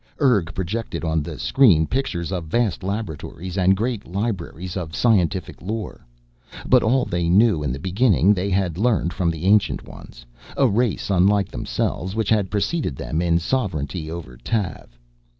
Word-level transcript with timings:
Urg 0.19 0.51
projected 0.55 1.03
on 1.03 1.21
the 1.21 1.37
screen 1.37 1.85
pictures 1.85 2.31
of 2.31 2.45
vast 2.45 2.81
laboratories 2.81 3.55
and 3.55 3.77
great 3.77 4.03
libraries 4.07 4.75
of 4.75 4.95
scientific 4.95 5.61
lore. 5.61 6.07
But 6.65 6.81
all 6.81 7.05
they 7.05 7.29
knew 7.29 7.61
in 7.61 7.71
the 7.71 7.77
beginning, 7.77 8.33
they 8.33 8.49
had 8.49 8.79
learned 8.79 9.13
from 9.13 9.29
the 9.29 9.45
Ancient 9.45 9.87
Ones, 9.87 10.25
a 10.57 10.67
race 10.67 11.11
unlike 11.11 11.49
themselves, 11.49 12.15
which 12.15 12.29
had 12.29 12.49
preceded 12.49 12.95
them 12.95 13.21
in 13.21 13.37
sovereignty 13.37 14.09
over 14.09 14.37
Tav. 14.37 14.97